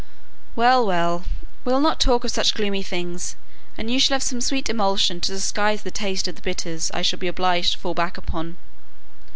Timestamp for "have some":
4.15-4.41